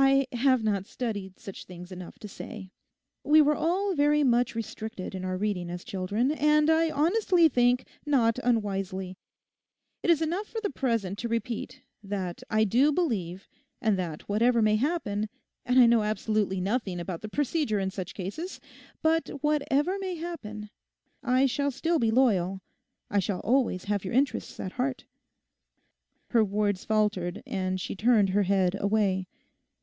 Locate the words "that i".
12.02-12.64